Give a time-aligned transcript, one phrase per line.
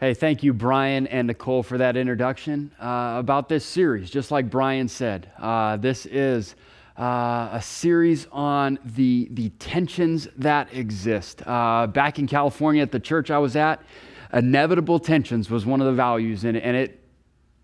[0.00, 4.08] Hey, thank you, Brian and Nicole, for that introduction uh, about this series.
[4.08, 6.54] Just like Brian said, uh, this is
[6.96, 11.42] uh, a series on the, the tensions that exist.
[11.44, 13.82] Uh, back in California at the church I was at,
[14.32, 17.00] inevitable tensions was one of the values, and, and it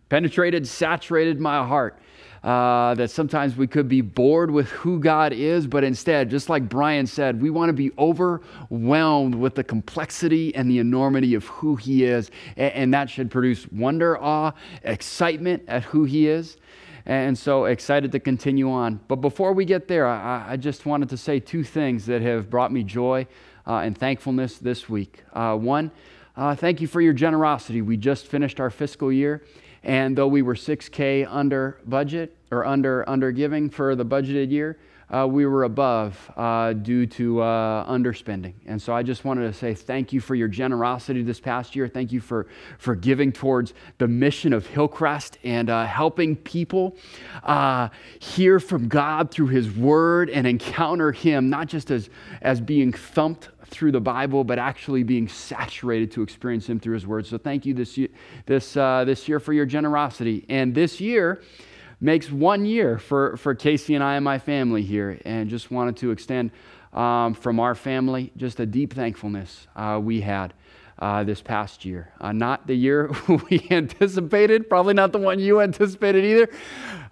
[0.09, 2.01] penetrated, saturated my heart.
[2.45, 6.69] Uh, that sometimes we could be bored with who God is, but instead, just like
[6.69, 11.77] Brian said, we want to be overwhelmed with the complexity and the enormity of who
[11.77, 12.31] He is.
[12.59, 16.59] And, and that should produce wonder, awe, excitement at who He is.
[17.07, 19.01] And so excited to continue on.
[19.09, 22.51] But before we get there, I, I just wanted to say two things that have
[22.51, 23.27] brought me joy
[23.67, 25.23] uh, and thankfulness this week.
[25.33, 25.91] Uh, one,
[26.37, 27.81] uh, thank you for your generosity.
[27.81, 29.43] We just finished our fiscal year.
[29.85, 34.79] And though we were 6K under budget or under, under giving for the budgeted year,
[35.11, 38.55] uh, we were above uh, due to uh, underspending.
[38.67, 41.89] And so I just wanted to say thank you for your generosity this past year.
[41.89, 42.47] Thank you for,
[42.79, 46.97] for giving towards the mission of Hillcrest and uh, helping people
[47.43, 52.11] uh, hear from God through His Word and encounter Him, not just as,
[52.43, 57.07] as being thumped through the Bible, but actually being saturated to experience Him through His
[57.07, 57.27] Word.
[57.27, 58.09] So thank you this year,
[58.47, 60.45] this, uh, this year for your generosity.
[60.49, 61.43] And this year
[62.05, 65.19] makes one year for, for Casey and I and my family here.
[65.25, 66.51] And just wanted to extend
[66.93, 70.53] um, from our family just a deep thankfulness uh, we had.
[70.97, 72.13] Uh, this past year.
[72.21, 73.11] Uh, not the year
[73.51, 76.49] we anticipated, probably not the one you anticipated either,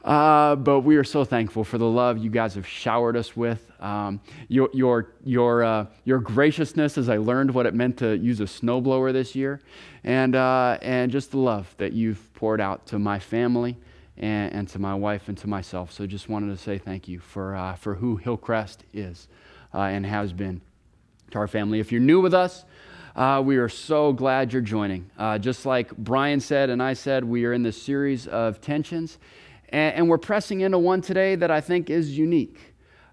[0.05, 3.73] uh, but we are so thankful for the love you guys have showered us with.
[3.81, 8.39] Um, your, your, your, uh, your graciousness as I learned what it meant to use
[8.39, 9.61] a snowblower this year,
[10.05, 13.77] and, uh, and just the love that you've poured out to my family
[14.17, 15.93] and, and, to my wife and to myself.
[15.93, 19.29] So just wanted to say thank you for, uh, for who Hillcrest is
[19.75, 20.61] uh, and has been
[21.31, 21.81] to our family.
[21.81, 22.65] If you're new with us,
[23.17, 25.11] uh, we are so glad you're joining.
[25.19, 29.19] Uh, just like Brian said and I said, we are in this series of tensions.
[29.71, 32.59] And, and we're pressing into one today that I think is unique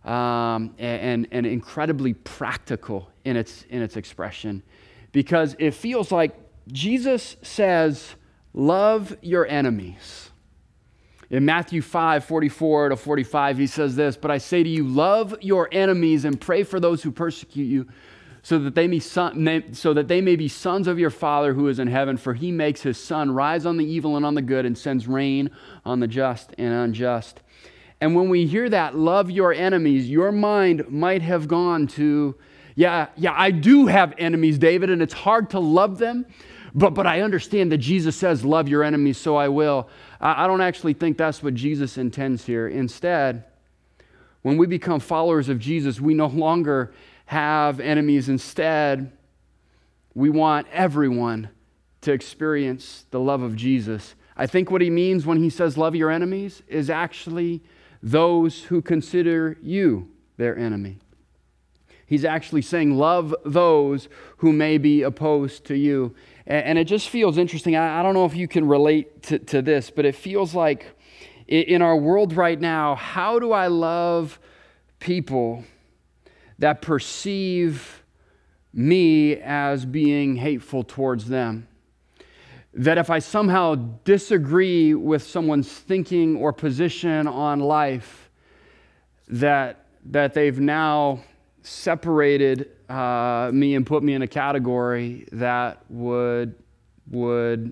[0.06, 4.64] um, and, and incredibly practical in its, in its expression
[5.12, 6.36] because it feels like
[6.72, 8.16] Jesus says,
[8.54, 10.29] Love your enemies.
[11.30, 15.36] In Matthew 5 44 to 45, he says this, But I say to you, love
[15.42, 17.88] your enemies and pray for those who persecute you
[18.42, 21.68] so that they may, son, so that they may be sons of your Father who
[21.68, 22.18] is in heaven.
[22.18, 25.08] For he makes his sun rise on the evil and on the good, and sends
[25.08, 25.52] rain
[25.86, 27.42] on the just and unjust.
[28.02, 32.36] And when we hear that, love your enemies, your mind might have gone to,
[32.76, 36.26] yeah, yeah, I do have enemies, David, and it's hard to love them.
[36.74, 39.90] But, but I understand that Jesus says, Love your enemies, so I will.
[40.22, 42.68] I, don't actually think that's what Jesus intends here.
[42.68, 43.46] Instead,
[44.42, 46.94] when we become followers of Jesus, we no longer
[47.28, 48.28] have enemies.
[48.28, 49.12] Instead,
[50.14, 51.50] we want everyone
[52.02, 54.16] to experience the love of Jesus.
[54.36, 57.62] I think what he means when he says love your enemies is actually
[58.02, 60.98] those who consider you their enemy.
[62.10, 66.16] He's actually saying, Love those who may be opposed to you.
[66.50, 67.76] And, it just feels interesting.
[67.76, 70.88] I, don't know if you can relate to, to this, but it feels like
[71.48, 74.40] in our world right now, how do I love
[75.00, 75.64] people
[76.58, 78.04] that perceive
[78.74, 81.68] me as being hateful towards them.
[82.74, 88.30] That if I somehow disagree with someone's thinking or position on life,
[89.28, 91.24] that, that they've now
[91.64, 96.56] separated uh, me and put me in a category that would,
[97.10, 97.72] would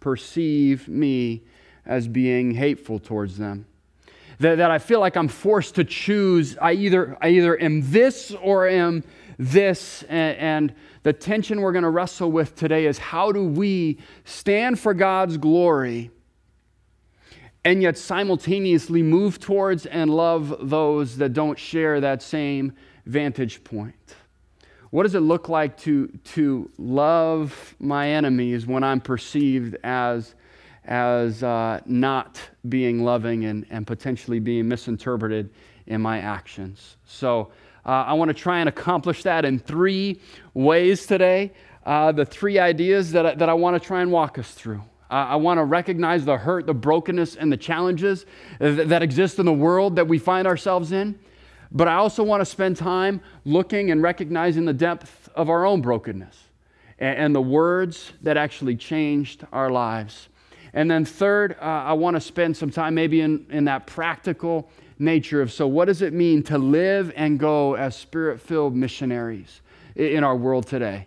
[0.00, 1.42] perceive me
[1.86, 3.66] as being hateful towards them
[4.40, 6.56] that, that I feel like I'm forced to choose.
[6.60, 9.04] I either, I either am this or am
[9.38, 10.02] this.
[10.04, 14.80] And, and the tension we're going to wrestle with today is how do we stand
[14.80, 16.10] for God's glory
[17.64, 22.72] and yet simultaneously move towards and love those that don't share that same
[23.06, 24.14] vantage point?
[24.90, 30.34] What does it look like to, to love my enemies when I'm perceived as
[30.84, 35.50] as uh, not being loving and, and potentially being misinterpreted
[35.86, 36.96] in my actions.
[37.06, 37.52] So
[37.84, 40.20] uh, I want to try and accomplish that in three
[40.54, 41.52] ways today.
[41.84, 44.82] Uh, the three ideas that I, that I want to try and walk us through.
[45.08, 48.26] I want to recognize the hurt, the brokenness, and the challenges
[48.60, 51.18] that, that exist in the world that we find ourselves in.
[51.72, 55.80] But I also want to spend time looking and recognizing the depth of our own
[55.80, 56.36] brokenness
[56.98, 60.28] and, and the words that actually changed our lives.
[60.72, 64.70] And then, third, uh, I want to spend some time maybe in, in that practical
[64.98, 69.60] nature of so, what does it mean to live and go as spirit filled missionaries
[69.96, 71.06] in our world today?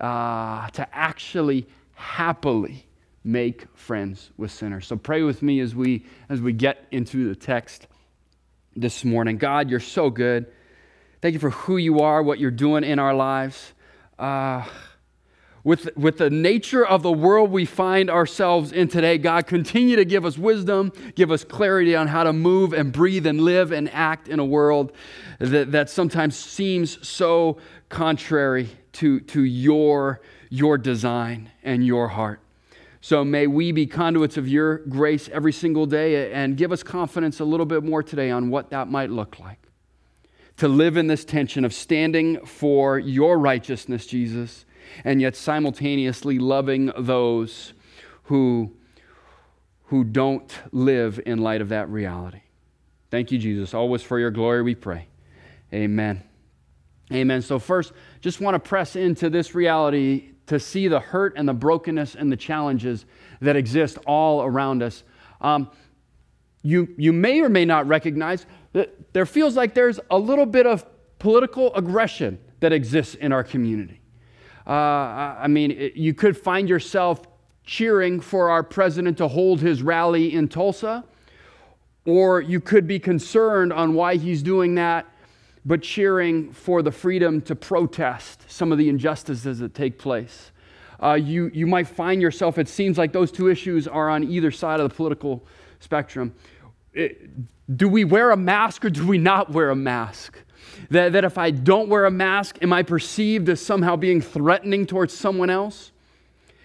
[0.00, 2.86] uh, to actually happily
[3.24, 4.86] make friends with sinners.
[4.86, 7.88] So pray with me as we as we get into the text
[8.76, 9.38] this morning.
[9.38, 10.46] God, you're so good.
[11.20, 13.72] Thank you for who you are, what you're doing in our lives.
[14.18, 14.64] Uh,
[15.64, 20.04] with, with the nature of the world we find ourselves in today, God, continue to
[20.04, 23.90] give us wisdom, give us clarity on how to move and breathe and live and
[23.92, 24.92] act in a world
[25.38, 32.40] that, that sometimes seems so contrary to, to your, your design and your heart.
[33.00, 37.38] So may we be conduits of your grace every single day and give us confidence
[37.40, 39.58] a little bit more today on what that might look like.
[40.58, 44.64] To live in this tension of standing for your righteousness, Jesus,
[45.04, 47.72] and yet simultaneously loving those
[48.24, 48.74] who,
[49.86, 52.40] who don't live in light of that reality.
[53.10, 53.72] Thank you, Jesus.
[53.72, 55.06] Always for your glory we pray.
[55.72, 56.24] Amen.
[57.12, 57.40] Amen.
[57.42, 61.54] So, first, just want to press into this reality to see the hurt and the
[61.54, 63.06] brokenness and the challenges
[63.40, 65.04] that exist all around us.
[65.40, 65.70] Um,
[66.62, 70.66] you, you may or may not recognize that there feels like there's a little bit
[70.66, 70.84] of
[71.18, 74.00] political aggression that exists in our community.
[74.66, 77.22] Uh, I mean, it, you could find yourself
[77.64, 81.04] cheering for our president to hold his rally in Tulsa,
[82.04, 85.06] or you could be concerned on why he's doing that
[85.64, 90.52] but cheering for the freedom to protest some of the injustices that take place.
[91.02, 94.50] Uh, you, you might find yourself, it seems like those two issues are on either
[94.50, 95.44] side of the political
[95.80, 96.34] spectrum.
[96.92, 97.30] It,
[97.76, 100.38] do we wear a mask or do we not wear a mask?
[100.90, 104.86] That, that if I don't wear a mask, am I perceived as somehow being threatening
[104.86, 105.92] towards someone else?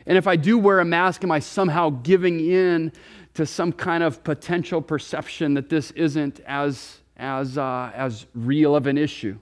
[0.06, 2.92] And if I do wear a mask, am I somehow giving in
[3.36, 8.88] to some kind of potential perception that this isn't as as, uh, as real of
[8.88, 9.38] an issue.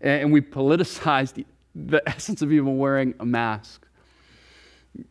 [0.00, 1.44] And we politicized
[1.74, 3.86] the essence of even wearing a mask.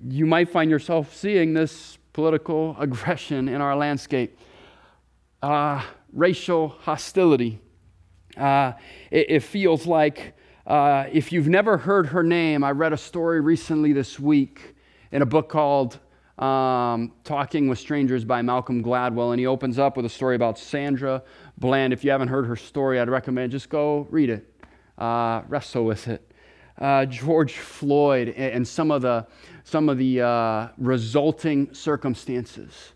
[0.08, 4.38] You might find yourself seeing this political aggression in our landscape,
[5.42, 5.84] uh,
[6.14, 7.60] racial hostility.
[8.38, 8.74] Uh,
[9.10, 10.34] it, it, feels like
[10.66, 14.76] uh, if you've never heard her name, I read a story recently this week
[15.12, 16.00] in a book called
[16.42, 20.58] um, Talking with Strangers by Malcolm Gladwell, and he opens up with a story about
[20.58, 21.22] Sandra
[21.60, 21.94] Bland.
[21.94, 24.52] If you haven't heard her story, I'd recommend just go read it,
[24.98, 26.32] uh, wrestle with it.
[26.80, 29.28] Uh, George Floyd and some of the,
[29.64, 32.94] some of the uh, resulting circumstances.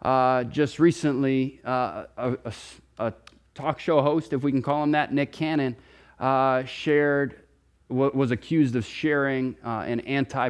[0.00, 2.52] Uh, just recently, uh, a, a,
[2.98, 3.12] a,
[3.54, 5.74] talk show host, if we can call him that, Nick Cannon,
[6.20, 7.40] uh, shared,
[7.88, 10.48] was accused of sharing an anti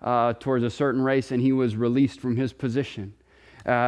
[0.00, 3.14] perspective towards a certain race, and he was released from his position,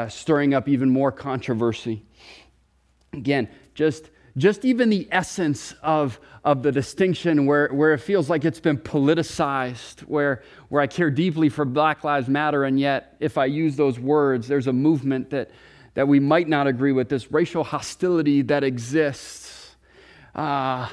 [0.08, 2.02] stirring up even more controversy.
[3.12, 8.44] Again, just, just even the essence of, of the distinction where, where it feels like
[8.44, 13.38] it's been politicized, where, where I care deeply for Black Lives Matter, and yet if
[13.38, 15.50] I use those words, there's a movement that,
[15.94, 19.76] that we might not agree with, this racial hostility that exists.
[20.34, 20.88] Uh,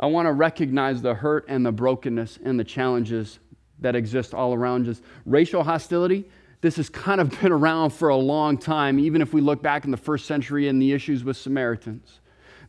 [0.00, 3.38] I want to recognize the hurt and the brokenness and the challenges
[3.80, 5.00] that exist all around us.
[5.24, 6.28] Racial hostility,
[6.60, 9.84] this has kind of been around for a long time, even if we look back
[9.84, 12.20] in the first century and the issues with Samaritans.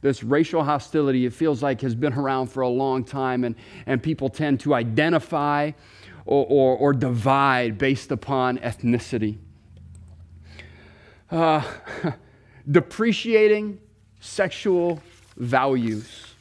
[0.01, 4.01] This racial hostility, it feels like, has been around for a long time, and, and
[4.01, 5.71] people tend to identify
[6.25, 9.37] or, or, or divide based upon ethnicity.
[11.29, 11.63] Uh,
[12.71, 13.79] depreciating
[14.19, 15.01] sexual
[15.37, 16.33] values.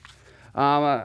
[0.55, 1.05] Um,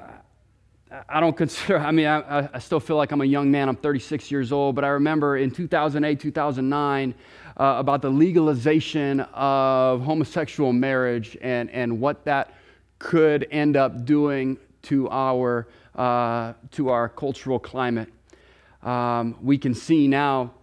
[1.10, 3.68] I don't consider, I mean, I, I, still feel like I'm a young man.
[3.68, 7.16] I'm 36 years old, but I remember in 2008, 2009,
[7.56, 12.54] uh, about the legalization of homosexual marriage and, and what that
[13.00, 18.10] could end up doing to our, uh, to our cultural climate.
[18.84, 20.54] Um, we can see now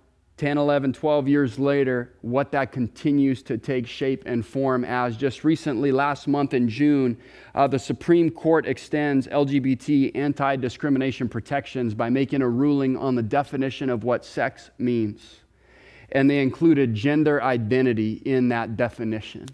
[0.41, 5.15] 10, 11, 12 years later, what that continues to take shape and form as.
[5.15, 7.19] Just recently, last month in June,
[7.55, 13.23] uh, the Supreme Court extends LGBT anti discrimination protections by making a ruling on the
[13.23, 15.41] definition of what sex means.
[16.13, 19.47] And they included gender identity in that definition.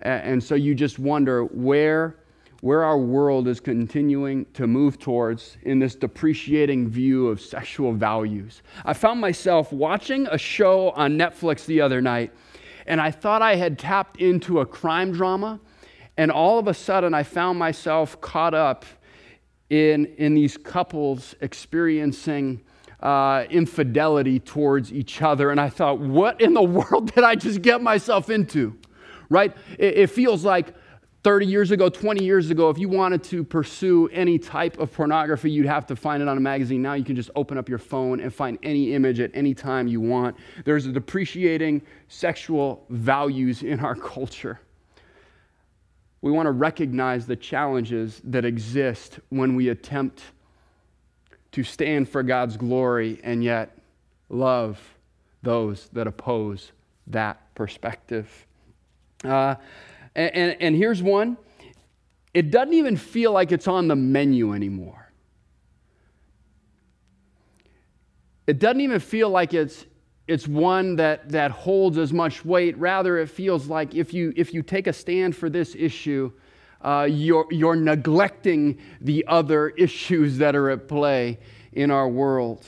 [0.00, 2.16] And so you just wonder where
[2.60, 8.62] where our world is continuing to move towards in this depreciating view of sexual values.
[8.84, 12.32] I found myself watching a show on Netflix the other night,
[12.86, 15.60] and I thought I had tapped into a crime drama,
[16.16, 18.84] and all of a sudden I found myself caught up
[19.70, 22.62] in, in these couples experiencing
[23.00, 25.50] uh, infidelity towards each other.
[25.50, 28.76] And I thought, what in the world did I just get myself into?
[29.28, 29.54] Right?
[29.78, 30.74] It, it feels like
[31.24, 35.50] 30 years ago, 20 years ago, if you wanted to pursue any type of pornography,
[35.50, 36.82] you'd have to find it on a magazine.
[36.82, 39.88] Now you can just open up your phone and find any image at any time
[39.88, 40.36] you want.
[40.66, 44.60] There's a depreciating sexual values in our culture.
[46.20, 50.22] We want to recognize the challenges that exist when we attempt
[51.52, 53.78] to stand for God's glory and yet
[54.28, 54.78] love
[55.42, 56.72] those that oppose
[57.06, 58.46] that perspective.
[59.22, 59.54] Uh,
[60.14, 61.36] and, and, and here's one
[62.32, 65.12] it doesn't even feel like it's on the menu anymore.
[68.46, 69.86] It doesn't even feel like it's,
[70.26, 72.76] it's one that, that holds as much weight.
[72.76, 76.32] Rather, it feels like if you, if you take a stand for this issue,
[76.82, 81.38] uh, you're, you're neglecting the other issues that are at play
[81.72, 82.66] in our world.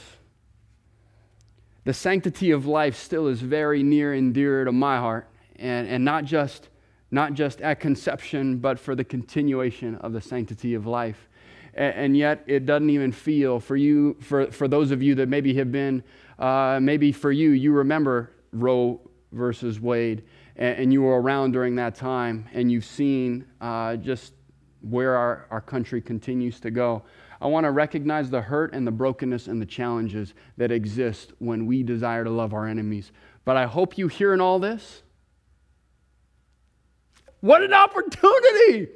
[1.84, 6.04] The sanctity of life still is very near and dear to my heart, and, and
[6.04, 6.68] not just
[7.10, 11.28] not just at conception, but for the continuation of the sanctity of life.
[11.74, 15.52] And, yet, it doesn't even feel for you, for, for those of you that maybe
[15.54, 16.02] have been,
[16.38, 18.98] uh, maybe for you, you remember Roe
[19.32, 20.24] versus Wade,
[20.56, 24.32] and, and, you were around during that time, and you've seen uh, just
[24.80, 27.02] where our, our country continues to go.
[27.40, 31.66] I want to recognize the hurt and the brokenness and the challenges that exist when
[31.66, 33.12] we desire to love our enemies.
[33.44, 35.02] But I hope you hear in all this
[37.46, 38.88] what an opportunity!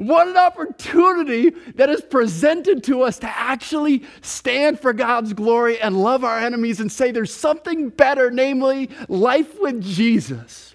[0.00, 5.94] What an opportunity that is presented to us to actually stand for God's glory and
[6.02, 10.74] love our enemies and say there's something better, namely life with Jesus.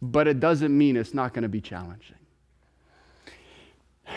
[0.00, 2.16] But it doesn't mean it's not going to be challenging.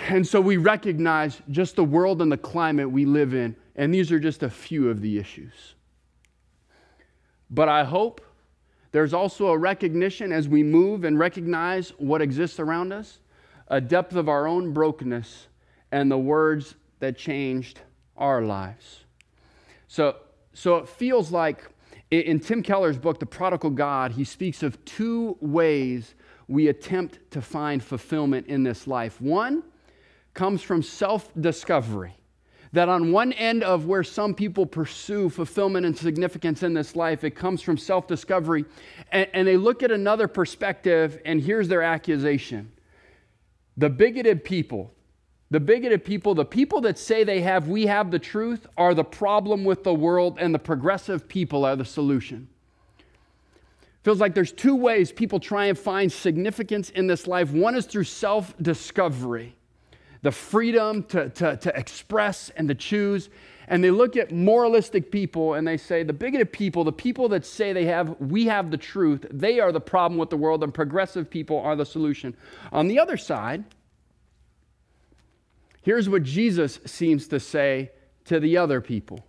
[0.08, 4.14] And so we recognize just the world and the climate we live in, and these
[4.14, 5.76] are just a few of the issues.
[7.50, 8.22] But I hope
[8.94, 13.20] there's also a recognition as we move and recognize what exists around us,
[13.68, 15.48] a depth of our own brokenness
[15.92, 17.82] and the words that changed
[18.16, 19.04] our lives.
[19.88, 20.18] So,
[20.54, 21.68] so it feels like
[22.12, 26.14] in Tim Keller's book, The Prodigal God, he speaks of two ways
[26.48, 29.20] we attempt to find fulfillment in this life.
[29.20, 29.64] One
[30.36, 32.14] comes from self discovery
[32.74, 37.24] that on one end of where some people pursue fulfillment and significance in this life,
[37.24, 38.66] it comes from self discovery.
[39.12, 42.72] And, and, they look at another perspective, and here's their accusation
[43.78, 44.92] the bigoted people,
[45.52, 49.04] the bigoted people, the people that say they have, we have the truth, are the
[49.04, 52.50] problem with the world, and the progressive people are the solution.
[54.02, 57.52] Feels like there's two ways people try and find significance in this life.
[57.52, 59.56] One is through self discovery
[60.24, 63.30] the freedom to, to, to express and to choose.
[63.68, 67.46] And they look at moralistic people and they say, the bigoted people, the people that
[67.46, 70.74] say they have, we have the truth, they are the problem with the world, and
[70.74, 72.36] progressive people are the solution.
[72.72, 73.64] On the other side,
[75.82, 77.92] here's what Jesus seems to say
[78.26, 79.26] to the other people.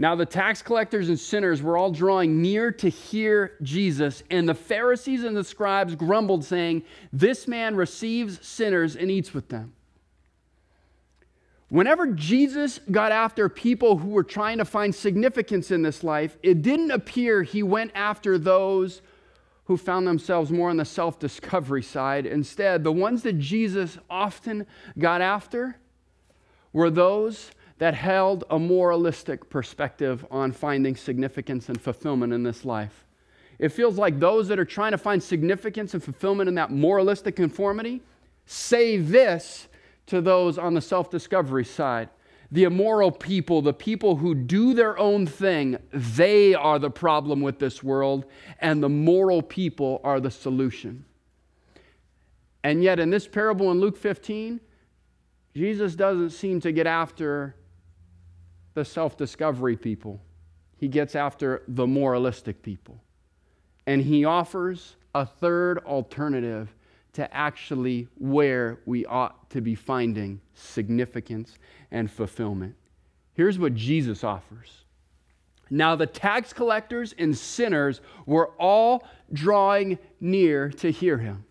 [0.00, 4.54] Now, the tax collectors and sinners were all drawing near to hear Jesus, and the
[4.54, 9.74] Pharisees and the scribes grumbled, saying, This man receives sinners and eats with them.
[11.68, 16.62] Whenever Jesus got after people who were trying to find significance in this life, it
[16.62, 19.02] didn't appear he went after those
[19.64, 22.24] who found themselves more on the self discovery side.
[22.24, 24.66] Instead, the ones that Jesus often
[24.98, 25.76] got after
[26.72, 33.04] were those that held a moralistic perspective on finding significance and fulfillment in this life.
[33.58, 37.36] It feels like those that are trying to find significance and fulfillment in that moralistic
[37.36, 38.00] conformity
[38.46, 39.68] say this
[40.08, 42.08] to those on the self discovery side.
[42.50, 47.58] The immoral people, the people who do their own thing, they are the problem with
[47.58, 48.24] this world,
[48.58, 51.04] and the moral people are the solution.
[52.64, 54.60] And yet, in this parable in Luke 15,
[55.54, 57.54] Jesus doesn't seem to get after
[58.74, 60.20] the self discovery people,
[60.76, 63.02] he gets after the moralistic people.
[63.86, 66.74] And he offers a third alternative
[67.18, 71.58] to actually where we ought to be finding significance
[71.90, 72.76] and fulfillment.
[73.34, 74.84] Here's what Jesus offers.
[75.68, 81.44] Now, the tax collectors and sinners were all drawing near to hear him.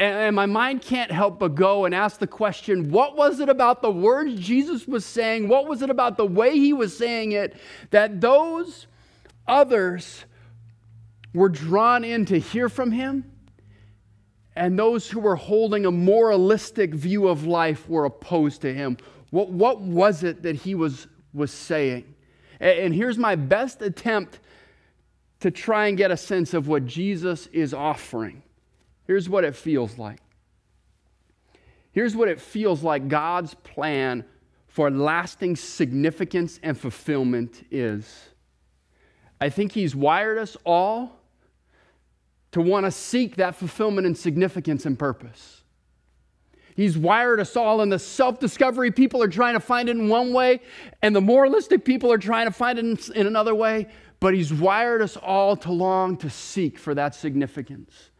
[0.00, 3.82] And, my mind can't help but go and ask the question what was it about
[3.82, 5.46] the words Jesus was saying?
[5.46, 7.56] What was it about the way he was saying it
[7.90, 8.88] that those
[9.46, 10.24] others
[11.32, 13.30] were drawn in to hear from him?
[14.56, 18.96] And those who were holding a moralistic view of life were opposed to him.
[19.30, 22.14] What, what was it that he was, was saying?
[22.58, 24.40] And, and here's my best attempt
[25.40, 28.42] to try and get a sense of what Jesus is offering.
[29.06, 30.20] Here's what it feels like.
[31.92, 34.24] Here's what it feels like God's plan
[34.68, 38.30] for lasting significance and fulfillment is.
[39.38, 41.20] I think He's wired us all
[42.52, 45.62] to want to seek that fulfillment and significance and purpose.
[46.76, 48.90] He's wired us all in the self discovery.
[48.90, 50.60] People are trying to find it in one way,
[51.00, 53.86] and the moralistic people are trying to find it in, another way.
[54.20, 58.10] But He's wired us all to long to seek for that significance.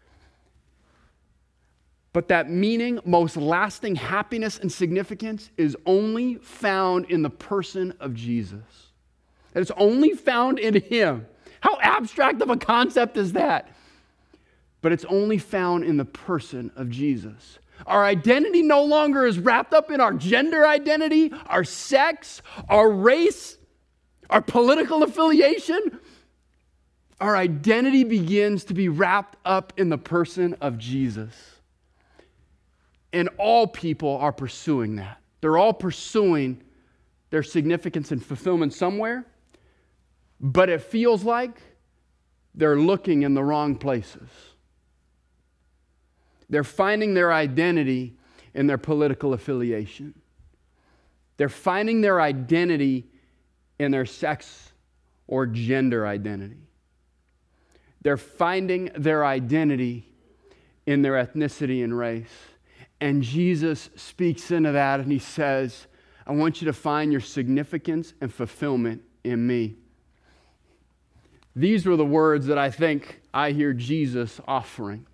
[2.15, 8.15] But that meaning, most lasting happiness and significance is only found in the person of
[8.15, 8.93] Jesus.
[9.55, 11.27] It's only found in Him.
[11.61, 13.69] How abstract of a concept is that?
[14.83, 17.59] But it's only found in the person of Jesus.
[17.87, 23.59] Our identity no longer is wrapped up in our gender identity, our sex, our race,
[24.31, 25.99] our political affiliation.
[27.21, 31.35] Our identity begins to be wrapped up in the person of Jesus.
[33.13, 35.21] And all people are pursuing that.
[35.41, 36.63] They're all pursuing
[37.31, 39.25] their significance and fulfillment somewhere,
[40.41, 41.61] but it feels like
[42.55, 44.29] they're looking in the wrong places.
[46.49, 48.17] They're finding their identity
[48.55, 50.15] in their political affiliation.
[51.37, 53.07] They're finding their identity
[53.79, 54.73] in their sex
[55.27, 56.69] or gender identity.
[58.03, 60.09] They're finding their identity
[60.87, 62.33] in their ethnicity and race.
[63.01, 65.87] And Jesus speaks into that and he says,
[66.27, 69.77] I want you to find your significance and fulfillment in me.
[71.55, 75.07] These were the words that I think I hear Jesus offering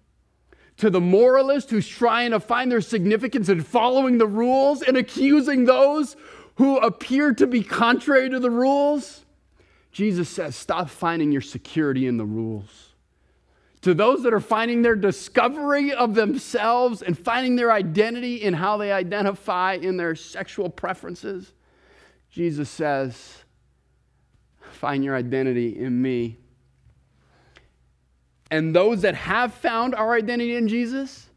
[0.83, 5.65] to the moralist who's trying to find their significance in following the rules and accusing
[5.65, 6.17] those
[6.57, 9.25] who appear to be contrary to the rules,
[9.93, 12.95] Jesus says, stop finding your security in the rules.
[13.83, 18.77] To those that are finding their discovery of themselves and finding their identity in how
[18.77, 21.53] they identify in their sexual preferences,
[22.29, 23.45] Jesus says,
[24.73, 26.39] find your identity in me
[28.53, 31.31] and those that have found our identity in Jesus,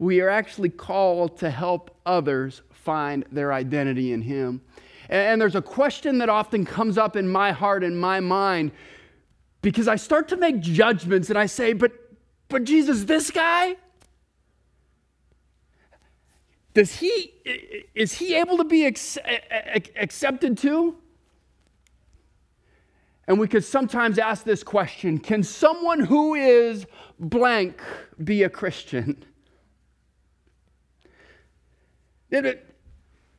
[0.00, 4.60] we are actually called to help others find their identity in Him.
[5.08, 8.72] And there's a question that often comes up in my heart and my mind
[9.62, 11.92] because I start to make judgments and I say, but,
[12.48, 13.76] but Jesus, this guy,
[16.74, 17.32] does he,
[17.94, 20.96] is he able to be accepted too?
[23.26, 26.86] And we could sometimes ask this question Can someone who is
[27.18, 27.80] blank
[28.22, 29.24] be a Christian?
[32.30, 32.60] David,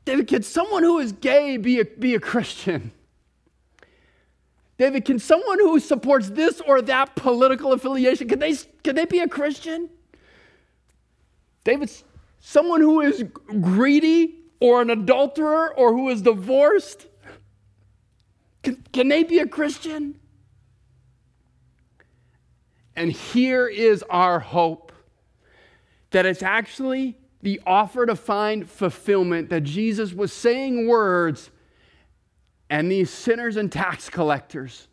[0.06, 2.92] David can someone who is gay be a, be a Christian?
[4.78, 9.20] David, can someone who supports this or that political affiliation, can they, can they be
[9.20, 9.90] a Christian?
[11.64, 11.92] David,
[12.40, 13.24] someone who is
[13.62, 17.08] greedy or an adulterer or who is divorced,
[18.66, 20.20] can, can they be a Christian?
[22.96, 24.92] And here is our hope
[26.12, 31.52] that it's actually the offer to find fulfillment, that Jesus was saying words,
[32.70, 34.88] and these sinners and tax collectors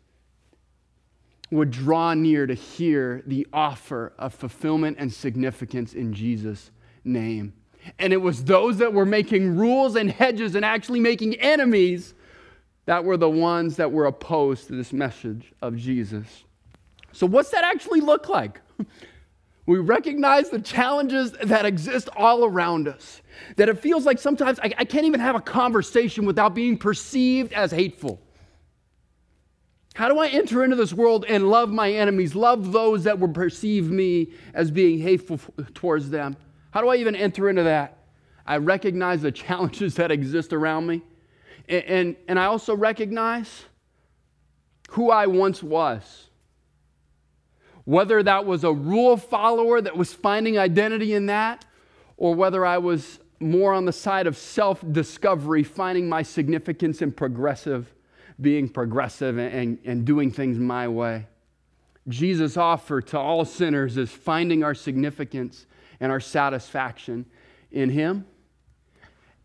[1.49, 6.69] would draw near to hear the offer of fulfillment and significance in Jesus'
[7.03, 7.53] name.
[7.97, 12.13] And it was those that were making rules and hedges and actually making enemies
[12.85, 16.43] that were the ones that were opposed to this message of Jesus.
[17.11, 18.61] So, what's that actually look like?
[19.65, 23.21] We recognize the challenges that exist all around us.
[23.55, 27.53] That it feels like sometimes I, I, can't even have a conversation without being perceived
[27.53, 28.19] as hateful.
[29.95, 33.33] How do I enter into this world and love my enemies, love those that would
[33.33, 35.39] perceive me as being hateful
[35.73, 36.35] towards them?
[36.71, 37.99] How do I even enter into that?
[38.45, 41.03] I recognize the challenges that exist around me.
[41.67, 43.65] And, and, and I also recognize
[44.91, 46.27] who I once was.
[47.85, 51.65] Whether that was a rule follower that was finding identity in that,
[52.15, 57.11] or whether I was more on the side of self discovery, finding my significance in
[57.11, 57.93] progressive,
[58.39, 61.27] being progressive and, and, and, doing things my way.
[62.07, 65.65] Jesus' offer to all sinners is finding our significance
[65.99, 67.25] and our satisfaction
[67.71, 68.25] in Him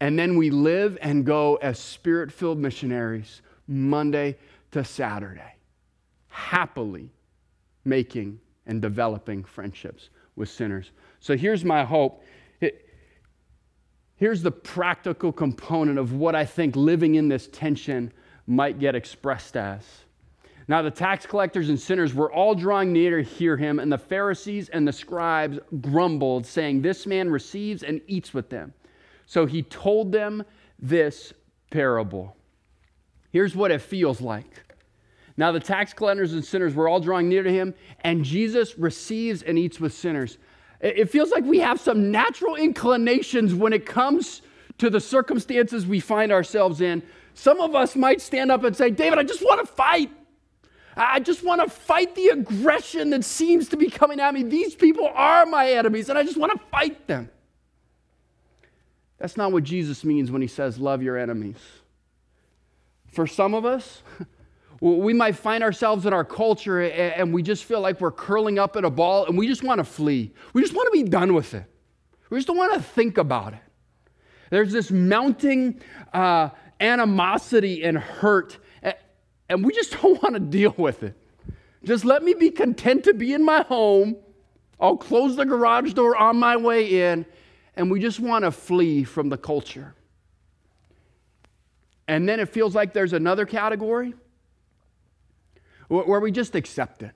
[0.01, 4.37] and then we live and go as spirit filled missionaries Monday
[4.71, 5.55] to Saturday,
[6.29, 7.11] happily
[7.85, 10.93] making and developing friendships with sinners.
[11.21, 12.23] So here's my hope.
[14.17, 18.13] Here's the practical component of what I think living in this tension
[18.47, 19.85] might get expressed as
[20.67, 23.99] Now the tax collectors and sinners were all drawing near to hear him, and the
[23.99, 28.75] Pharisees and the scribes grumbled, saying, This man receives and eats with them.
[29.29, 30.43] So he told them
[30.79, 31.35] this
[31.71, 32.35] parable.
[33.31, 34.65] Here's what it feels like.
[35.37, 39.43] Now the tax collectors and sinners were all drawing near to him, and Jesus receives
[39.43, 40.39] and eats with sinners.
[40.81, 44.41] It feels like we have some natural inclinations when it comes
[44.79, 47.03] to the circumstances we find ourselves in.
[47.35, 50.11] Some of us might stand up and say, David, I just want to fight.
[50.97, 54.43] I just want to fight the aggression that seems to be coming at me.
[54.43, 57.29] These people are my enemies, and I just want to fight them.
[59.19, 61.59] That's not what Jesus means when he says, Love your enemies.
[63.13, 64.03] For some of us,
[64.81, 68.77] we might find ourselves in our culture and we just feel like we're curling up
[68.77, 70.33] in a ball and we just want to flee.
[70.53, 71.65] We just want to be done with it.
[72.31, 73.61] We just don't want to think about it.
[74.51, 75.81] There's this mounting
[76.13, 76.51] uh,
[76.81, 78.59] animosity and hurt,
[79.49, 81.17] and we just don't want to deal with it.
[81.85, 84.17] Just let me be content to be in my home.
[84.81, 87.27] I'll close the garage door on my way in,
[87.79, 89.95] and we just want to flee from the culture.
[92.09, 94.15] And then it feels like there's another category
[95.87, 97.13] where we just accept it.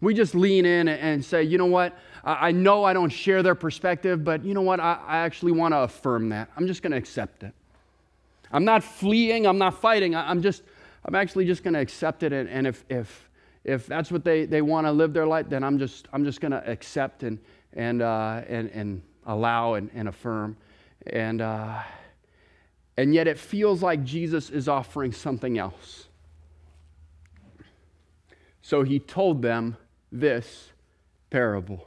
[0.00, 1.98] We just lean in and say, you know what?
[2.22, 4.78] I know I don't share their perspective, but you know what?
[4.78, 6.48] I, actually want to affirm that.
[6.56, 7.52] I'm just going to accept it.
[8.52, 10.14] I'm not fleeing, I'm not fighting.
[10.14, 10.62] I'm just,
[11.04, 12.32] I'm actually just going to accept it.
[12.32, 13.28] And, if, if,
[13.64, 16.40] if that's what they, they want to live their life, then I'm just, I'm just
[16.40, 17.38] going to accept and,
[17.72, 20.56] and, uh, and, and allow and, and affirm.
[21.06, 21.82] And, uh,
[22.96, 26.08] and yet it feels like Jesus is offering something else.
[28.62, 29.76] So he told them
[30.10, 30.72] this
[31.30, 31.86] parable.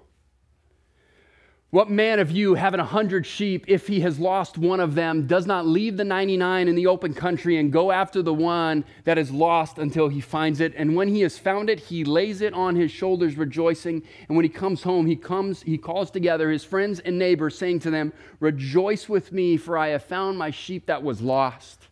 [1.72, 5.26] What man of you, having a hundred sheep, if he has lost one of them,
[5.26, 9.18] does not leave the 99 in the open country and go after the one that
[9.18, 10.74] is lost until he finds it?
[10.76, 14.04] And when he has found it, he lays it on his shoulders, rejoicing.
[14.28, 17.80] And when he comes home, he comes, he calls together his friends and neighbors, saying
[17.80, 21.88] to them, Rejoice with me, for I have found my sheep that was lost.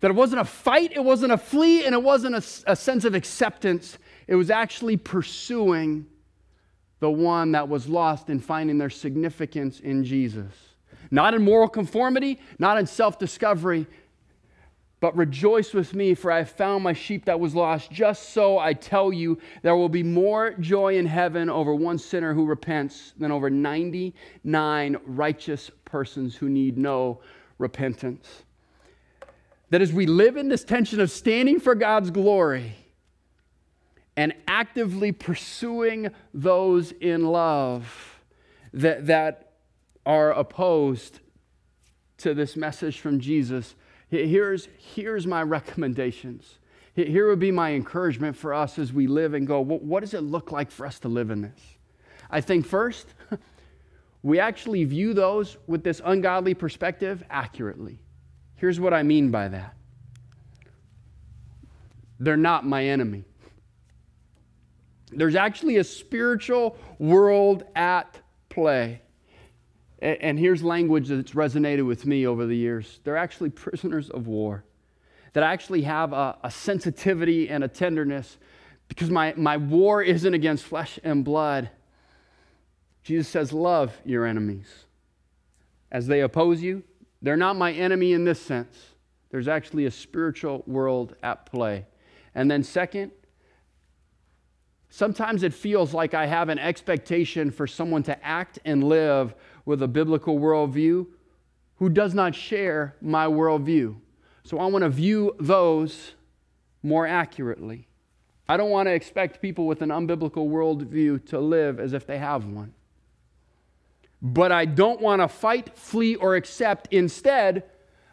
[0.00, 3.04] That it wasn't a fight, it wasn't a flee, and it wasn't a, a sense
[3.04, 3.98] of acceptance.
[4.26, 6.06] It was actually pursuing
[7.02, 10.52] the one that was lost in finding their significance in Jesus.
[11.10, 13.88] Not in moral conformity, not in self discovery,
[15.00, 17.90] but rejoice with me, for I have found my sheep that was lost.
[17.90, 22.34] Just so I tell you, there will be more joy in heaven over one sinner
[22.34, 27.20] who repents than over 99 righteous persons who need no
[27.58, 28.44] repentance.
[29.70, 32.76] That as we live in this tension of standing for God's glory,
[34.16, 38.20] and actively pursuing those in love
[38.72, 39.52] that, that
[40.04, 41.20] are opposed
[42.18, 43.74] to this message from Jesus.
[44.08, 46.58] Here's, here's my recommendations.
[46.94, 50.20] Here would be my encouragement for us as we live and go, what does it
[50.20, 51.60] look like for us to live in this?
[52.30, 53.06] I think first,
[54.22, 57.98] we actually view those with this ungodly perspective accurately.
[58.56, 59.74] Here's what I mean by that
[62.20, 63.24] they're not my enemy.
[65.14, 69.02] There's actually a spiritual world at play.
[70.00, 72.98] And here's language that's resonated with me over the years.
[73.04, 74.64] They're actually prisoners of war
[75.32, 78.36] that actually have a, a, sensitivity and a tenderness
[78.88, 81.70] because my, my war isn't against flesh and blood.
[83.02, 84.66] Jesus says, Love your enemies.
[85.90, 86.82] As they oppose you,
[87.22, 88.76] they're not my enemy in this sense.
[89.30, 91.86] There's actually a spiritual world at play.
[92.34, 93.12] And then, second,
[94.94, 99.82] Sometimes it feels like I have an expectation for someone to act and live with
[99.82, 101.06] a biblical worldview
[101.76, 103.96] who does not share my worldview.
[104.44, 106.12] So I want to view those
[106.82, 107.88] more accurately.
[108.46, 112.18] I don't want to expect people with an unbiblical worldview to live as if they
[112.18, 112.74] have one.
[114.20, 116.88] But I don't want to fight, flee, or accept.
[116.90, 117.64] Instead,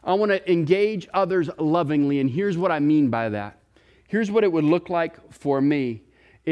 [0.02, 2.22] I want to engage others lovingly.
[2.22, 3.60] And here's what I mean by that.
[4.08, 6.04] Here's what it would look like for me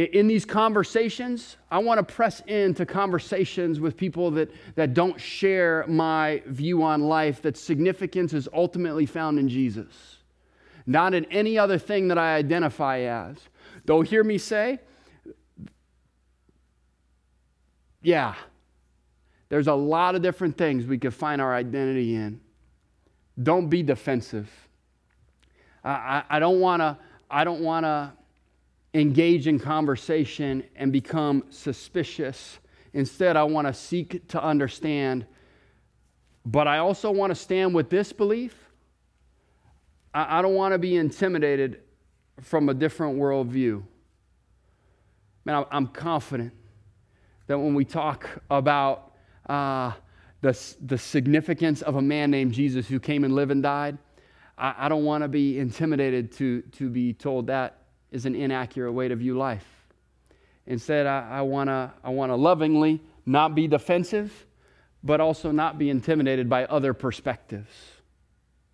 [0.04, 5.86] in these conversations, I want to press into conversations with people that, that don't share
[5.88, 10.18] my view on life, that significance is ultimately found in Jesus,
[10.86, 13.38] not in any other thing that I identify as.
[13.86, 14.80] Though, hear me say,
[18.02, 18.36] yeah,
[19.50, 22.40] there's a lot of different things we could find our identity in.
[23.42, 24.52] Don't be defensive.
[25.84, 26.98] I, I, I don't want to.
[27.30, 28.14] I don't want to
[28.98, 32.60] engage in conversation and become suspicious.
[32.94, 35.26] Instead, I want to seek to understand.
[36.46, 38.56] But I also want to stand with this belief.
[40.14, 41.82] I, I don't want to be intimidated
[42.42, 43.84] from a different worldview.
[45.46, 46.54] Man, I'm confident
[47.48, 49.14] that when we talk about
[49.48, 49.92] uh,
[50.42, 53.98] the, the significance of a man named Jesus who came and lived and died,
[54.58, 57.77] I, I don't want to be intimidated to, to be told that
[58.12, 59.66] is an inaccurate way to view life.
[60.66, 64.46] Instead, I, I want to I wanna lovingly not be defensive,
[65.04, 67.70] but also not be intimidated by other perspectives.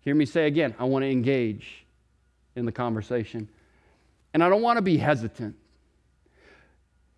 [0.00, 1.84] Hear me say again, I want to engage
[2.56, 3.48] in the conversation.
[4.32, 5.56] And I don't want to be hesitant.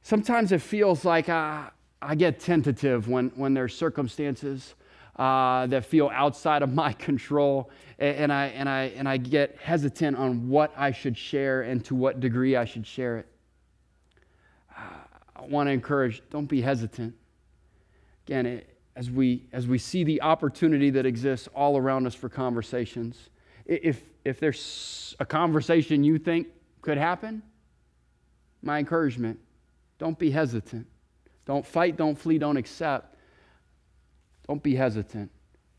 [0.02, 4.74] Sometimes it feels like I, I get tentative when, when there's circumstances
[5.16, 10.16] uh, that feel outside of my control, and, I, and, I, and I get hesitant
[10.16, 13.26] on what I should share and to what degree I should share it.
[14.76, 14.82] Uh,
[15.36, 17.14] I want to encourage don't be hesitant.
[18.26, 22.28] Again, it, as, we, as we see the opportunity that exists all around us for
[22.28, 23.30] conversations,
[23.66, 26.48] if, if there's a conversation you think
[26.82, 27.42] could happen,
[28.62, 29.38] my encouragement
[29.98, 30.86] don't be hesitant.
[31.46, 33.15] Don't fight, don't flee, don't accept.
[34.48, 35.30] Don't be hesitant.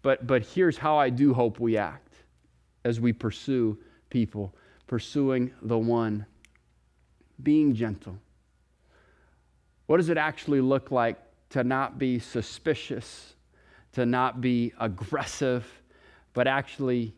[0.01, 2.13] But, but here's how I do hope we act
[2.85, 3.77] as we pursue
[4.09, 4.53] people,
[4.87, 6.25] pursuing the one,
[7.43, 8.17] being gentle.
[9.87, 11.17] What does it actually look like
[11.49, 13.35] to not be suspicious,
[13.93, 15.65] to not be aggressive,
[16.33, 17.13] but actually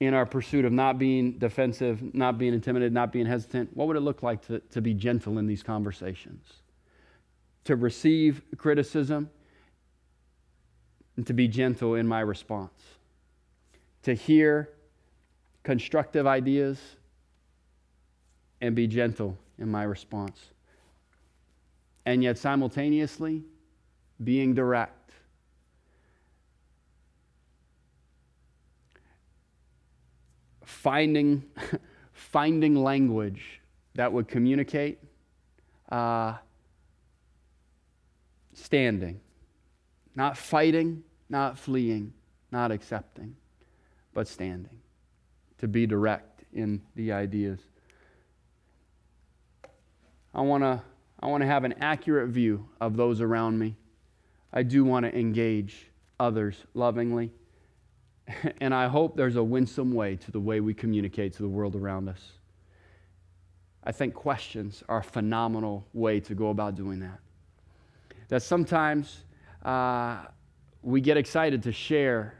[0.00, 3.96] in our pursuit of not being defensive, not being intimidated, not being hesitant, what would
[3.96, 6.44] it look like to, to be gentle in these conversations?
[7.64, 9.30] To receive criticism
[11.16, 12.82] and to be gentle in my response.
[14.02, 14.70] To hear
[15.62, 16.78] constructive ideas
[18.60, 20.38] and be gentle in my response.
[22.04, 23.42] And yet, simultaneously,
[24.22, 25.10] being direct.
[30.64, 31.42] Finding,
[32.12, 33.60] finding language
[33.94, 34.98] that would communicate,
[35.90, 36.34] uh,
[38.54, 39.20] standing,
[40.14, 42.12] not fighting, not fleeing,
[42.50, 43.36] not accepting,
[44.14, 44.78] but standing,
[45.58, 47.60] to be direct in the ideas.
[50.34, 50.82] I want to
[51.18, 53.74] I want to have an accurate view of those around me.
[54.52, 57.32] I do want to engage others lovingly.
[58.60, 61.76] And I hope there's a winsome way to the way we communicate to the world
[61.76, 62.32] around us.
[63.84, 67.20] I think questions are a phenomenal way to go about doing that.
[68.28, 69.22] That sometimes
[69.64, 70.24] uh,
[70.82, 72.34] we get excited to share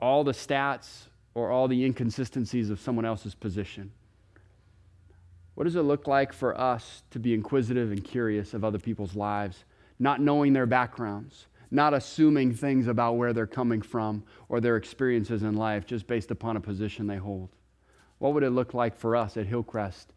[0.00, 3.92] all the stats or all the inconsistencies of someone else's position.
[5.54, 9.16] What does it look like for us to be inquisitive and curious of other people's
[9.16, 9.64] lives,
[9.98, 15.42] not knowing their backgrounds, not assuming things about where they're coming from or their experiences
[15.42, 17.50] in life just based upon a position they hold?
[18.18, 20.12] What would it look like for us at Hillcrest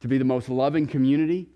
[0.00, 1.48] to be the most loving community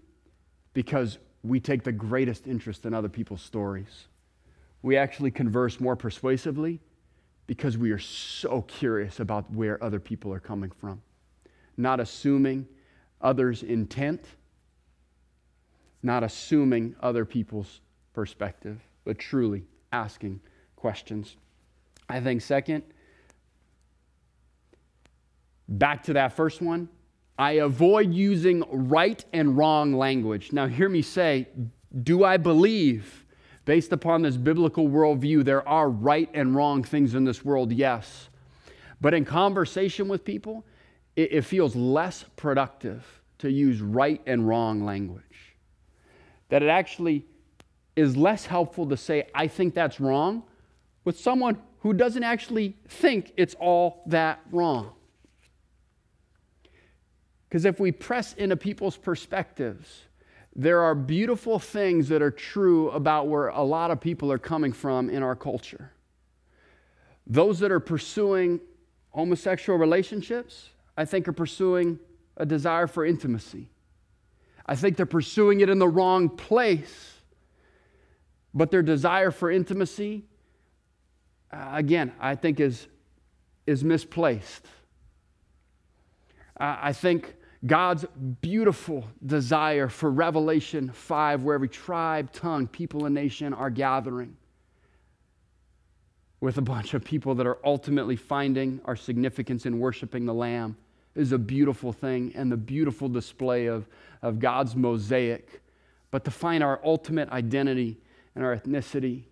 [0.72, 4.07] because we take the greatest interest in other people's stories?
[4.83, 6.81] We actually converse more persuasively
[7.47, 11.03] because we are so curious about where other people are coming from,
[11.77, 12.66] not assuming
[13.21, 14.25] others' intent,
[16.03, 17.81] not assuming other people's
[18.12, 20.40] perspective, but truly asking
[20.77, 21.37] questions.
[22.09, 22.85] I think, second,
[25.69, 26.88] back to that first one,
[27.38, 30.53] I avoid using right and wrong language.
[30.53, 31.49] Now, hear me say,
[32.03, 33.19] do I believe,
[33.70, 37.70] based upon this biblical worldview, there are right and wrong things in this world?
[37.70, 38.28] Yes.
[39.00, 40.64] But in conversation with people,
[41.14, 43.06] it, it feels less productive
[43.38, 45.54] to use right and wrong language.
[46.48, 47.24] That it actually
[47.94, 50.42] is less helpful to say, I think that's wrong,
[51.04, 54.90] with someone who doesn't actually think it's all that wrong.
[57.48, 60.06] Because if we press into people's perspectives,
[60.54, 64.72] there are beautiful things that are true about where a lot of people are coming
[64.72, 65.92] from in our culture.
[67.26, 68.60] Those that are pursuing
[69.10, 71.98] homosexual relationships, I think, are pursuing
[72.36, 73.68] a desire for intimacy.
[74.66, 77.14] I think they're pursuing it in the wrong place.
[78.52, 80.24] But their desire for intimacy,
[81.52, 82.88] uh, again, I think is,
[83.66, 84.66] is misplaced.
[86.56, 87.34] I think
[87.66, 88.07] God's
[88.40, 94.37] beautiful desire for Revelation 5, where every tribe, tongue, people, and nation are gathering
[96.40, 100.77] with a bunch of people that are ultimately finding our significance in worshiping the Lamb
[101.14, 103.87] is a beautiful thing and the beautiful display of,
[104.23, 105.61] of God's mosaic.
[106.11, 107.99] But to find our ultimate identity
[108.35, 109.25] and our ethnicity,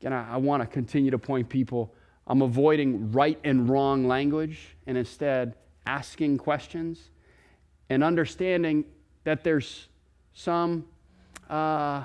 [0.00, 1.92] again, I, I want to continue to point people.
[2.28, 7.10] I'm avoiding right and wrong language and instead asking questions
[7.88, 8.84] and understanding
[9.24, 9.88] that there's
[10.34, 10.86] some
[11.48, 12.04] uh,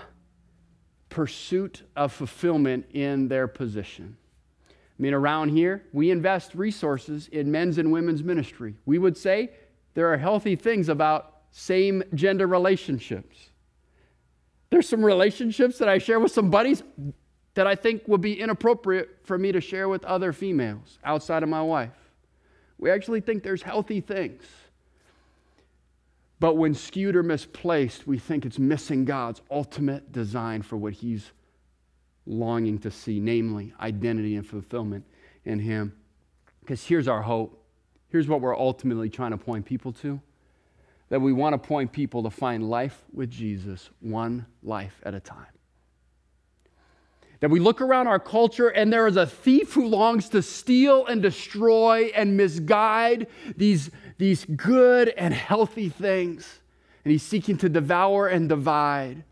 [1.09, 4.17] pursuit of fulfillment in their position.
[4.69, 8.75] I mean, around here, we invest resources in men's and women's ministry.
[8.85, 9.51] We would say
[9.93, 13.49] there are healthy things about same gender relationships.
[14.69, 16.83] There's some relationships that I share with some buddies
[17.53, 21.49] that I think would be inappropriate for me to share with other females outside of
[21.49, 21.89] my wife.
[22.77, 24.43] We actually think there's healthy things.
[26.39, 31.31] But when skewed or misplaced, we think it's missing God's ultimate design for what He's
[32.25, 35.05] longing to see, namely identity and fulfillment
[35.45, 35.93] in Him.
[36.59, 37.63] Because here's our hope.
[38.09, 40.21] Here's what we're ultimately trying to point people to
[41.09, 45.19] that we want to point people to find life with Jesus one life at a
[45.19, 45.45] time.
[47.39, 51.05] That we look around our culture and there is a thief who longs to steal
[51.05, 56.59] and destroy and misguide these, these good and healthy things.
[57.03, 59.23] And he's seeking to devour and divide.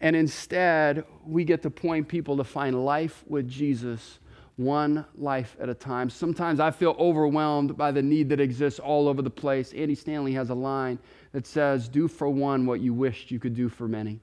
[0.00, 4.18] And instead, we get to point people to find life with Jesus
[4.56, 6.10] one life at a time.
[6.10, 9.72] Sometimes I feel overwhelmed by the need that exists all over the place.
[9.72, 10.98] Andy Stanley has a line
[11.32, 14.20] that says, Do for one what you wished you could do for many.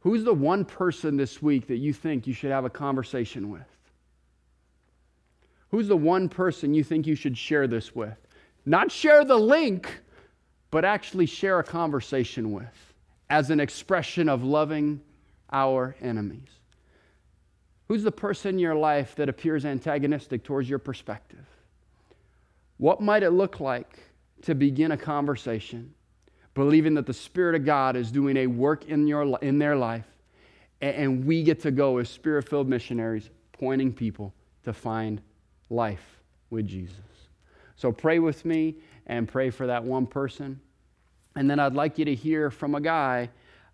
[0.00, 3.62] Who's the one person this week that you think you should have a conversation with?
[5.70, 8.18] Who's the one person you think you should share this with?
[8.64, 10.00] Not share the link,
[10.70, 12.94] but actually share a conversation with
[13.28, 15.00] as an expression of loving
[15.50, 16.48] our enemies.
[17.88, 21.44] Who's the person in your life that appears antagonistic towards your perspective?
[22.78, 23.98] What might it look like
[24.42, 25.94] to begin a conversation,
[26.54, 30.06] believing that the Spirit of God is doing a work in, your, in their life,
[30.80, 35.20] and we get to go as spirit filled missionaries, pointing people to find
[35.70, 36.20] life
[36.50, 37.11] with Jesus?
[37.82, 38.76] So pray with me
[39.08, 40.60] and pray for that one person.
[41.34, 43.28] And then I'd like you to hear from a guy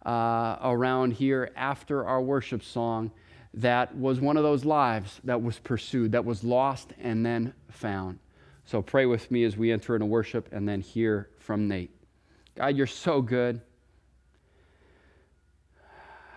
[0.07, 3.11] uh, around here after our worship song
[3.53, 8.19] that was one of those lives that was pursued, that was lost and then found.
[8.65, 11.91] So pray with me as we enter into worship and then hear from Nate.
[12.57, 13.61] God, you're so good.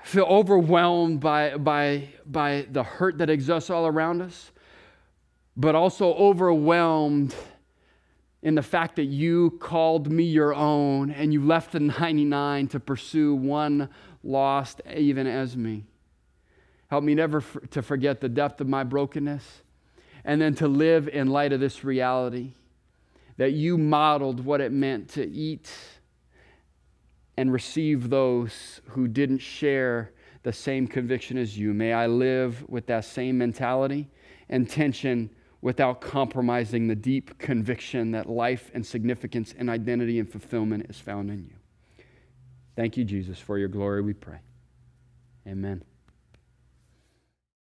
[0.04, 4.52] I feel overwhelmed by, by, by the hurt that exists all around us,
[5.56, 7.34] but also overwhelmed
[8.44, 12.80] in the fact that you called me your own and you left the 99 to
[12.80, 13.90] pursue one
[14.24, 15.86] lost, even as me.
[16.90, 19.62] Help me never f- to forget the depth of my brokenness
[20.26, 22.54] and then to live in light of this reality
[23.38, 25.72] that you modeled what it meant to eat
[27.38, 30.12] and receive those who didn't share
[30.44, 31.74] the same conviction as you.
[31.74, 34.10] May I live with that same mentality
[34.50, 35.30] and tension
[35.62, 41.30] without compromising the deep conviction that life and significance and identity and fulfillment is found
[41.30, 42.06] in you.
[42.76, 44.40] Thank you, Jesus, for your glory, we pray.
[45.48, 45.84] Amen.